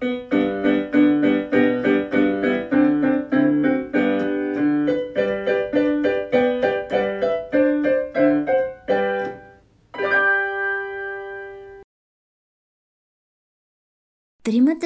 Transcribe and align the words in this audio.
Тримата 0.00 0.10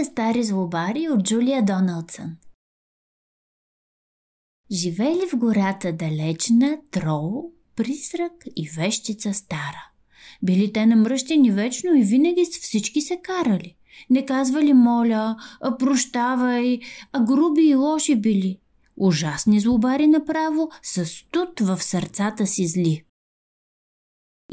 стари 0.05 0.43
злобари 0.43 1.09
от 1.09 1.25
Джулия 1.25 1.65
Доналдсън 1.65 2.37
Живели 4.71 5.27
в 5.33 5.37
гората 5.37 5.93
далечна 5.93 6.79
трол, 6.91 7.53
призрак 7.77 8.33
и 8.57 8.69
вещица 8.69 9.35
стара. 9.35 9.91
Били 10.43 10.73
те 10.73 10.87
намръщени 10.87 11.51
вечно 11.51 11.95
и 11.95 12.03
винаги 12.03 12.45
с 12.45 12.59
всички 12.59 13.01
се 13.01 13.21
карали. 13.23 13.77
Не 14.11 14.27
казвали 14.27 14.73
моля, 14.73 15.37
а 15.61 15.77
прощавай, 15.79 16.81
а 17.13 17.21
груби 17.21 17.63
и 17.63 17.75
лоши 17.75 18.17
били. 18.17 18.59
Ужасни 18.97 19.61
злобари 19.61 20.07
направо, 20.07 20.71
с 20.83 21.07
студ 21.07 21.61
в 21.61 21.83
сърцата 21.83 22.47
си 22.47 22.67
зли. 22.67 23.05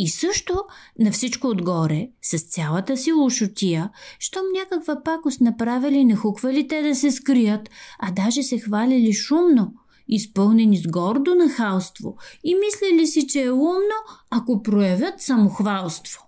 И 0.01 0.07
също 0.07 0.63
на 0.99 1.11
всичко 1.11 1.47
отгоре, 1.47 2.09
с 2.21 2.39
цялата 2.39 2.97
си 2.97 3.11
лошотия, 3.11 3.89
щом 4.19 4.43
някаква 4.53 5.03
пакост 5.03 5.41
направили, 5.41 6.05
не 6.05 6.15
хуквали 6.15 6.67
те 6.67 6.81
да 6.81 6.95
се 6.95 7.11
скрият, 7.11 7.69
а 7.99 8.11
даже 8.11 8.43
се 8.43 8.59
хвалили 8.59 9.13
шумно, 9.13 9.73
изпълнени 10.07 10.77
с 10.77 10.87
гордо 10.87 11.35
нахалство 11.35 12.17
и 12.43 12.55
мислили 12.55 13.07
си, 13.07 13.27
че 13.27 13.43
е 13.43 13.51
умно, 13.51 13.99
ако 14.29 14.63
проявят 14.63 15.21
самохвалство. 15.21 16.27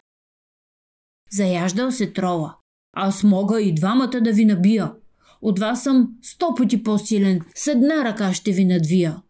Заяждал 1.32 1.92
се 1.92 2.14
трола. 2.14 2.56
Аз 2.94 3.24
мога 3.24 3.62
и 3.62 3.76
двамата 3.76 4.22
да 4.22 4.32
ви 4.32 4.46
набия. 4.46 4.92
От 5.42 5.60
вас 5.60 5.84
съм 5.84 6.10
сто 6.22 6.56
пъти 6.56 6.84
по-силен, 6.84 7.42
с 7.56 7.68
една 7.68 8.06
ръка 8.06 8.34
ще 8.34 8.52
ви 8.52 8.66
надвия. 8.66 9.22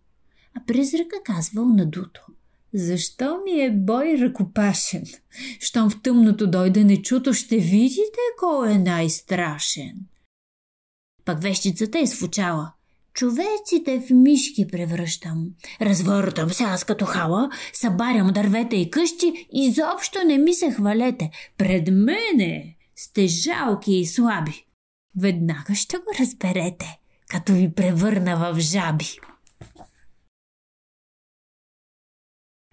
А 0.55 0.61
призрака 0.67 1.15
казвал 1.23 1.65
надуто. 1.65 2.21
Защо 2.73 3.39
ми 3.45 3.61
е 3.61 3.71
бой 3.71 4.17
ръкопашен? 4.19 5.03
Щом 5.59 5.89
в 5.89 6.01
тъмното 6.01 6.47
дойде 6.47 6.83
нечуто, 6.83 7.33
ще 7.33 7.57
видите 7.57 8.19
кой 8.39 8.71
е 8.71 8.77
най-страшен. 8.77 9.95
Пак 11.25 11.41
вещицата 11.41 11.99
е 11.99 12.07
сфучала. 12.07 12.71
Човеците 13.13 13.99
в 13.99 14.09
мишки 14.09 14.67
превръщам. 14.67 15.47
Развъртам 15.81 16.49
се 16.49 16.63
аз 16.63 16.83
като 16.83 17.05
хала, 17.05 17.49
събарям 17.73 18.27
дървета 18.33 18.75
и 18.75 18.89
къщи, 18.89 19.47
изобщо 19.53 20.19
не 20.25 20.37
ми 20.37 20.53
се 20.53 20.71
хвалете. 20.71 21.31
Пред 21.57 21.89
мене 21.91 22.75
сте 23.01 23.27
жалки 23.27 23.93
и 23.93 24.05
слаби. 24.05 24.65
Веднага 25.15 25.75
ще 25.75 25.97
го 25.97 26.03
разберете, 26.19 26.99
като 27.29 27.53
ви 27.53 27.73
превърна 27.73 28.53
в 28.53 28.59
жаби. 28.59 29.19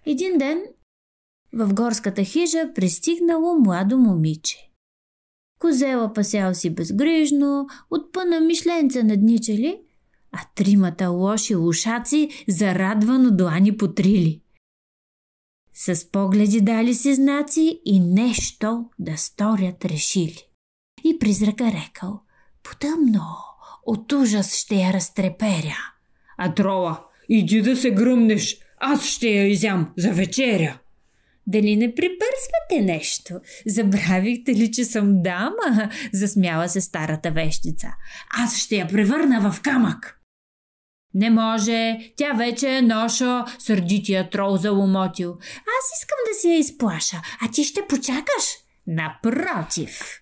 Един 0.05 0.37
ден 0.37 0.63
в 1.53 1.73
горската 1.73 2.23
хижа 2.23 2.71
пристигнало 2.75 3.55
младо 3.59 3.97
момиче. 3.97 4.69
Козела 5.59 6.13
пасял 6.13 6.53
си 6.53 6.69
безгрижно, 6.69 7.67
от 7.91 8.13
пъна 8.13 8.39
мишленца 8.39 9.03
надничали, 9.03 9.81
а 10.31 10.39
тримата 10.55 11.09
лоши 11.09 11.55
лошаци 11.55 12.29
зарадвано 12.47 13.31
длани 13.31 13.77
потрили. 13.77 14.41
С 15.81 16.11
погледи 16.11 16.61
дали 16.61 16.93
си 16.93 17.15
знаци 17.15 17.81
и 17.85 17.99
нещо 17.99 18.85
да 18.99 19.17
сторят 19.17 19.85
решили. 19.85 20.37
И 21.03 21.19
призрака 21.19 21.65
рекал, 21.65 22.21
потъмно, 22.63 23.25
от 23.85 24.11
ужас 24.11 24.55
ще 24.55 24.75
я 24.75 24.93
разтреперя. 24.93 25.77
А 26.37 26.53
трола, 26.53 27.03
иди 27.29 27.61
да 27.61 27.75
се 27.75 27.91
гръмнеш, 27.91 28.57
аз 28.79 29.05
ще 29.05 29.27
я 29.27 29.47
изям 29.47 29.93
за 29.97 30.11
вечеря. 30.11 30.79
Дали 31.47 31.75
не 31.75 31.95
прибързвате 31.95 32.93
нещо? 32.93 33.33
Забравихте 33.65 34.55
ли, 34.55 34.71
че 34.71 34.85
съм 34.85 35.21
дама? 35.23 35.89
Засмяла 36.13 36.69
се 36.69 36.81
старата 36.81 37.31
вещица. 37.31 37.87
Аз 38.37 38.57
ще 38.57 38.75
я 38.75 38.87
превърна 38.87 39.51
в 39.51 39.61
камък. 39.61 40.18
Не 41.13 41.29
може, 41.29 41.97
тя 42.15 42.33
вече 42.33 42.69
е 42.69 42.81
ноша, 42.81 43.45
сърдития 43.59 44.29
трол 44.29 44.57
заломотил. 44.57 45.37
Аз 45.55 46.01
искам 46.01 46.17
да 46.27 46.39
си 46.39 46.49
я 46.49 46.57
изплаша, 46.57 47.21
а 47.41 47.51
ти 47.51 47.63
ще 47.63 47.87
почакаш? 47.87 48.43
Напротив. 48.87 50.19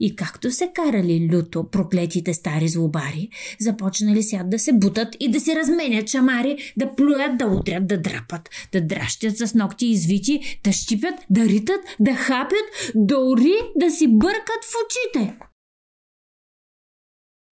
И 0.00 0.16
както 0.16 0.50
се 0.50 0.72
карали 0.74 1.28
люто 1.32 1.70
проклетите 1.70 2.34
стари 2.34 2.68
злобари, 2.68 3.28
започнали 3.60 4.22
сяд 4.22 4.50
да 4.50 4.58
се 4.58 4.72
бутат 4.72 5.16
и 5.20 5.30
да 5.30 5.40
си 5.40 5.56
разменят 5.56 6.08
шамари, 6.08 6.72
да 6.76 6.94
плюят, 6.94 7.38
да 7.38 7.46
удрят, 7.46 7.86
да 7.86 8.00
драпат, 8.00 8.50
да 8.72 8.80
дращят 8.80 9.38
с 9.38 9.54
ногти 9.54 9.86
извити, 9.86 10.60
да 10.64 10.72
щипят, 10.72 11.14
да 11.30 11.44
ритат, 11.44 11.80
да 12.00 12.14
хапят, 12.14 12.92
дори 12.94 13.54
да 13.76 13.90
си 13.90 14.08
бъркат 14.08 14.64
в 14.64 14.74
очите. 14.84 15.36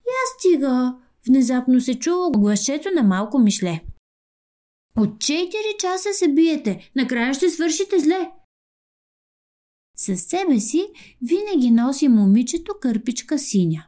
Я 0.07 0.23
стига, 0.39 0.95
внезапно 1.27 1.81
се 1.81 1.99
чуло 1.99 2.31
глашето 2.31 2.91
на 2.95 3.03
малко 3.03 3.39
мишле. 3.39 3.85
От 4.97 5.21
четири 5.21 5.77
часа 5.79 6.09
се 6.13 6.29
биете, 6.29 6.91
накрая 6.97 7.35
ще 7.35 7.51
свършите 7.51 7.99
зле. 8.01 8.31
Със 9.97 10.23
себе 10.23 10.61
си 10.61 10.87
винаги 11.23 11.71
носи 11.71 12.09
момичето 12.09 12.75
кърпичка 12.81 13.39
синя. 13.39 13.87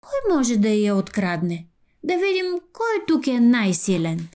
Кой 0.00 0.36
може 0.36 0.56
да 0.56 0.68
я 0.68 0.96
открадне? 0.96 1.66
Да 2.04 2.14
видим 2.14 2.60
кой 2.72 3.04
тук 3.06 3.26
е 3.26 3.40
най-силен. 3.40 4.28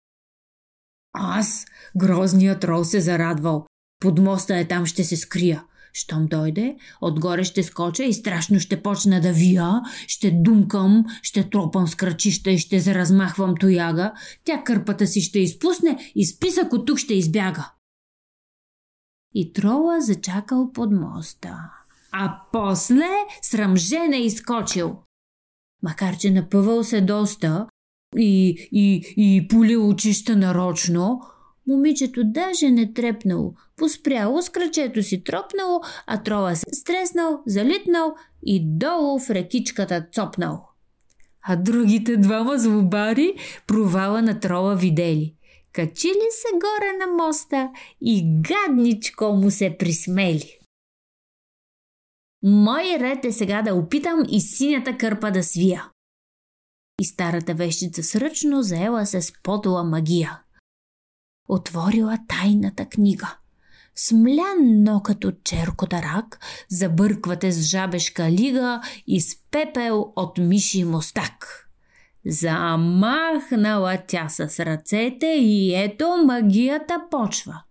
Аз, 1.14 1.66
грозният 1.98 2.64
рол 2.64 2.84
се 2.84 3.00
зарадвал. 3.00 3.66
Под 4.00 4.20
моста 4.20 4.58
е 4.58 4.68
там 4.68 4.86
ще 4.86 5.04
се 5.04 5.18
скрия. 5.18 5.64
Щом 5.94 6.28
дойде, 6.28 6.76
отгоре 7.02 7.44
ще 7.44 7.64
скоча 7.64 8.04
и 8.04 8.14
страшно 8.14 8.60
ще 8.60 8.84
почна 8.84 9.22
да 9.22 9.34
вия, 9.34 9.82
ще 10.08 10.32
думкам, 10.32 11.06
ще 11.22 11.50
тропам 11.50 11.88
с 11.88 11.96
крачища 11.96 12.52
и 12.52 12.58
ще 12.58 12.80
заразмахвам 12.80 13.56
тояга. 13.60 14.14
Тя 14.44 14.64
кърпата 14.64 15.08
си 15.08 15.22
ще 15.22 15.40
изпусне 15.40 16.12
и 16.16 16.26
списък 16.26 16.74
от 16.74 16.86
тук 16.86 16.98
ще 16.98 17.14
избяга 17.14 17.72
и 19.34 19.54
трола 19.54 20.02
зачакал 20.02 20.72
под 20.72 20.92
моста. 20.92 21.72
А 22.12 22.38
после 22.52 23.10
срамжен 23.42 24.14
е 24.14 24.18
изкочил. 24.18 24.98
Макар, 25.84 26.18
че 26.18 26.32
напъвал 26.32 26.84
се 26.84 27.02
доста 27.02 27.68
и, 28.18 28.68
и, 28.72 29.14
и 29.18 29.48
пулил 29.48 29.90
очища 29.90 30.36
нарочно, 30.36 31.22
момичето 31.72 32.22
даже 32.24 32.72
не 32.72 32.94
трепнало, 32.94 33.54
поспряло 33.78 34.42
с 34.42 34.50
кръчето 34.50 35.04
си 35.04 35.24
тропнало, 35.24 35.82
а 36.08 36.24
трола 36.24 36.56
се 36.56 36.66
стреснал, 36.74 37.44
залитнал 37.48 38.16
и 38.46 38.78
долу 38.78 39.20
в 39.20 39.30
рекичката 39.30 40.06
цопнал. 40.14 40.68
А 41.44 41.56
другите 41.56 42.18
двама 42.18 42.58
злобари 42.58 43.34
провала 43.68 44.22
на 44.22 44.40
трола 44.40 44.76
видели– 44.76 45.36
Качили 45.74 46.28
се 46.32 46.48
горе 46.54 46.98
на 47.00 47.24
моста 47.24 47.70
и 48.02 48.42
гадничко 48.42 49.26
му 49.26 49.52
се 49.52 49.76
присмели. 49.80 50.58
Мой 52.44 52.84
ред 53.00 53.26
е 53.26 53.32
сега 53.32 53.62
да 53.62 53.76
опитам 53.76 54.24
и 54.30 54.42
синята 54.42 54.98
кърпа 54.98 55.32
да 55.32 55.44
свия. 55.44 55.90
И 57.02 57.06
старата 57.06 57.54
вещица 57.54 58.04
сръчно 58.04 58.62
заела 58.62 59.06
се 59.06 59.22
с 59.22 59.34
подла 59.44 59.84
магия. 59.84 60.42
Отворила 61.54 62.18
тайната 62.28 62.86
книга. 62.86 63.36
Смляно 63.96 65.02
като 65.04 65.32
черкодарак, 65.44 66.40
забърквате 66.70 67.52
с 67.52 67.62
жабешка 67.62 68.32
лига 68.32 68.82
и 69.08 69.22
с 69.22 69.36
пепел 69.52 70.14
от 70.16 70.38
миши 70.38 70.84
мостак. 70.84 71.68
Замахнала 72.26 73.98
тя 74.08 74.30
с 74.30 74.66
ръцете 74.66 75.26
и 75.26 75.76
ето 75.76 76.24
магията 76.26 77.02
почва. 77.12 77.62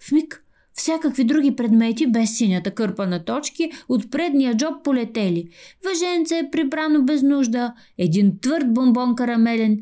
В 0.00 0.12
миг 0.12 0.44
всякакви 0.72 1.24
други 1.24 1.56
предмети 1.56 2.06
без 2.06 2.36
синята 2.36 2.70
кърпа 2.70 3.06
на 3.06 3.24
точки 3.24 3.70
от 3.88 4.10
предния 4.10 4.56
джоб 4.56 4.84
полетели. 4.84 5.48
Въженце 5.84 6.38
е 6.38 6.50
прибрано 6.50 7.02
без 7.02 7.22
нужда, 7.22 7.74
един 7.98 8.38
твърд 8.40 8.74
бомбон 8.74 9.16
карамелен 9.16 9.80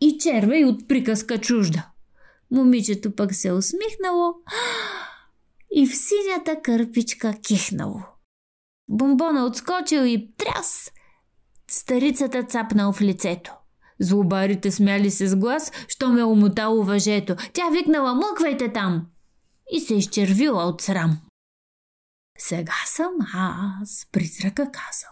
и 0.00 0.18
червей 0.18 0.64
от 0.64 0.88
приказка 0.88 1.38
чужда. 1.38 1.90
Момичето 2.50 3.14
пък 3.14 3.34
се 3.34 3.52
усмихнало 3.52 4.34
и 5.74 5.86
в 5.86 5.96
синята 5.96 6.62
кърпичка 6.62 7.34
кихнало. 7.42 8.00
Бомбона 8.88 9.44
отскочил 9.44 10.00
и 10.00 10.34
тряс– 10.36 10.90
Старицата 11.70 12.42
цапнал 12.42 12.92
в 12.92 13.00
лицето. 13.00 13.54
Злобарите 14.00 14.70
смяли 14.70 15.10
се 15.10 15.26
с 15.26 15.36
глас, 15.36 15.72
що 15.88 16.08
ме 16.08 16.24
омотало 16.24 16.84
въжето. 16.84 17.36
Тя 17.52 17.68
викнала 17.70 18.14
«Мъквайте 18.14 18.72
там!» 18.72 19.06
и 19.72 19.80
се 19.80 19.94
изчервила 19.94 20.64
от 20.64 20.80
срам. 20.80 21.18
Сега 22.38 22.74
съм 22.86 23.12
аз, 23.34 24.06
призрака 24.12 24.64
казал. 24.64 25.10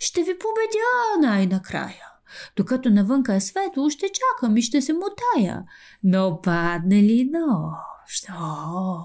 Ще 0.00 0.22
ви 0.22 0.38
победя 0.38 1.28
най-накрая. 1.28 2.13
Докато 2.56 2.90
навънка 2.90 3.34
е 3.34 3.40
светло, 3.40 3.90
ще 3.90 4.06
чакам 4.08 4.56
и 4.56 4.62
ще 4.62 4.82
се 4.82 4.92
мутая. 4.92 5.64
Но 6.02 6.40
падне 6.42 7.02
ли 7.02 7.30
нощ? 7.32 8.26
О, 8.40 8.96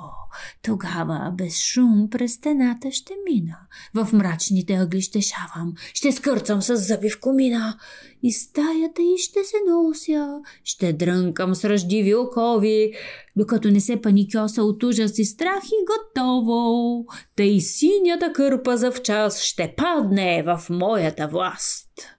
тогава 0.62 1.32
без 1.38 1.58
шум 1.58 2.10
през 2.10 2.34
стената 2.34 2.92
ще 2.92 3.14
мина. 3.30 3.58
В 3.94 4.14
мрачните 4.14 4.74
ъгли 4.74 5.02
ще 5.02 5.22
шавам, 5.22 5.74
ще 5.94 6.12
скърцам 6.12 6.62
с 6.62 6.78
зъби 6.78 7.10
в 7.10 7.20
комина. 7.20 7.78
И 8.24 8.32
стаята 8.32 9.02
и 9.02 9.18
ще 9.18 9.44
се 9.44 9.58
нося, 9.70 10.40
ще 10.64 10.94
дрънкам 10.94 11.56
с 11.56 11.66
ръждиви 11.66 12.16
окови, 12.16 12.94
докато 13.36 13.72
не 13.72 13.80
се 13.80 14.02
паникьоса 14.02 14.64
от 14.64 14.84
ужас 14.84 15.20
и 15.20 15.26
страх 15.26 15.64
и 15.66 15.86
готово. 15.86 17.06
Тъй 17.36 17.60
синята 17.60 18.34
кърпа 18.34 18.78
за 18.78 18.92
в 18.92 19.02
час 19.02 19.42
ще 19.42 19.74
падне 19.78 20.44
в 20.44 20.70
моята 20.70 21.28
власт. 21.28 22.19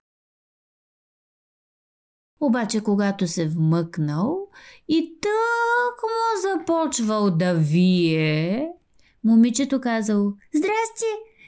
Обаче, 2.40 2.81
когато 2.81 3.26
се 3.26 3.48
вмъкнал 3.48 4.48
и 4.88 5.14
тък 5.20 6.02
му 6.02 6.40
започвал 6.42 7.31
да 7.31 7.54
вие, 7.54 8.69
момичето 9.25 9.81
казал 9.81 10.32
«Здрасти! 10.54 11.04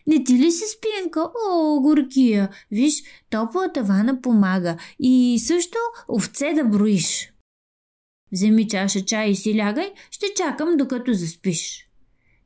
Не 0.06 0.24
ти 0.24 0.32
ли 0.32 0.50
си 0.50 0.64
спинка? 0.66 1.30
О, 1.50 1.80
горкия! 1.80 2.48
Виж, 2.70 3.02
топлата 3.30 3.82
вана 3.82 4.20
помага 4.20 4.76
и 4.98 5.38
също 5.46 5.78
овце 6.08 6.52
да 6.54 6.64
броиш. 6.64 7.32
Вземи 8.32 8.68
чаша 8.68 9.04
чай 9.04 9.30
и 9.30 9.36
си 9.36 9.58
лягай, 9.58 9.92
ще 10.10 10.26
чакам 10.36 10.76
докато 10.76 11.12
заспиш. 11.12 11.88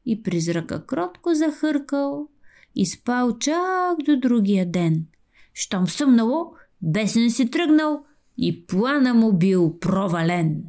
И 0.06 0.22
призрака 0.22 0.86
кротко 0.86 1.34
захъркал 1.34 2.28
и 2.74 2.86
спал 2.86 3.38
чак 3.38 3.98
до 4.04 4.16
другия 4.16 4.70
ден. 4.70 5.06
Щом 5.54 5.88
съмнало, 5.88 6.52
бесен 6.82 7.30
си 7.30 7.50
тръгнал– 7.50 8.04
и 8.38 8.66
плана 8.66 9.14
му 9.14 9.32
бил 9.32 9.78
провален. 9.78 10.64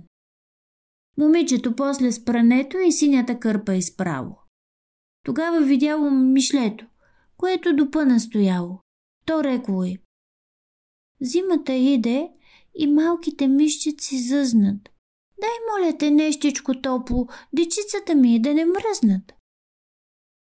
Момичето 1.18 1.76
после 1.76 2.12
с 2.12 2.26
прането 2.26 2.78
и 2.78 2.92
синята 2.92 3.40
кърпа 3.40 3.76
изправо. 3.76 4.40
Тогава 5.24 5.62
видяло 5.62 6.12
мишлето, 6.12 6.86
което 7.38 7.76
до 7.76 7.92
пъна 7.92 8.20
стояло. 8.20 8.80
То 9.26 9.44
рекло 9.44 9.84
й. 9.84 9.98
Зимата 11.22 11.74
иде 11.74 12.30
и 12.76 12.88
малките 12.88 13.48
мишчици 13.48 14.20
зъзнат. 14.20 14.90
Дай, 15.42 15.50
моля 15.72 15.98
те, 15.98 16.12
нещичко 16.12 16.82
топло, 16.82 17.28
дечицата 17.54 18.16
ми 18.16 18.36
е 18.36 18.40
да 18.40 18.54
не 18.54 18.66
мръзнат. 18.66 19.34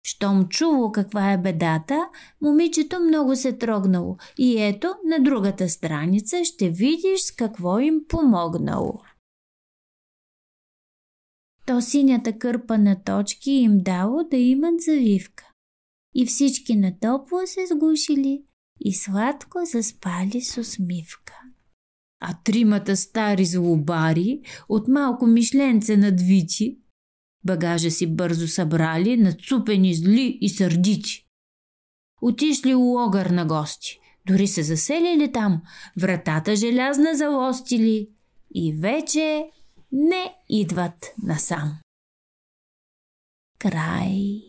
Щом 0.10 0.48
чуло 0.48 0.92
каква 0.92 1.32
е 1.32 1.38
бедата, 1.38 2.10
момичето 2.42 3.00
много 3.00 3.36
се 3.36 3.58
трогнало 3.58 4.18
и 4.38 4.62
ето 4.62 4.88
на 5.06 5.24
другата 5.24 5.70
страница 5.70 6.46
ще 6.46 6.70
видиш 6.70 7.22
с 7.22 7.32
какво 7.32 7.80
им 7.80 8.02
помогнало. 8.08 9.02
То 11.66 11.82
синята 11.82 12.38
кърпа 12.38 12.78
на 12.78 13.04
точки 13.04 13.52
им 13.52 13.80
дало 13.80 14.24
да 14.24 14.38
имат 14.38 14.82
завивка. 14.82 15.44
И 16.16 16.26
всички 16.26 16.76
на 16.76 17.00
топло 17.00 17.40
се 17.46 17.68
сгушили 17.68 18.44
и 18.80 18.94
сладко 18.94 19.60
заспали 19.66 20.42
с 20.42 20.58
усмивка. 20.58 21.34
А 22.22 22.34
тримата 22.44 22.98
стари 22.98 23.46
злобари 23.46 24.42
от 24.70 24.88
малко 24.88 25.26
мишленце 25.28 25.98
надвити 25.98 26.80
Багажа 27.46 27.92
си 27.92 28.16
бързо 28.16 28.48
събрали, 28.48 29.18
нацупени 29.18 29.94
зли 29.94 30.38
и 30.42 30.50
сърдити. 30.50 31.26
Отишли 32.22 32.76
у 32.76 32.98
огър 32.98 33.26
на 33.26 33.46
гости. 33.46 34.00
Дори 34.28 34.48
се 34.48 34.64
заселили 34.64 35.32
там, 35.32 35.62
вратата 35.98 36.56
желязна 36.56 37.16
залостили 37.16 38.10
и 38.56 38.74
вече 38.74 39.50
не 39.92 40.36
идват 40.50 41.14
насам. 41.24 41.80
Край 43.60 44.49